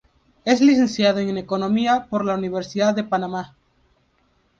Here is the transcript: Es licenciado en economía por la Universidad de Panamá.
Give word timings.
Es 0.45 0.61
licenciado 0.61 1.19
en 1.19 1.37
economía 1.37 2.07
por 2.09 2.25
la 2.25 2.33
Universidad 2.33 2.95
de 2.95 3.03
Panamá. 3.03 3.55